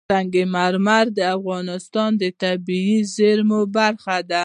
[0.09, 4.39] سنگ مرمر د افغانستان د طبیعي زیرمو برخه ده.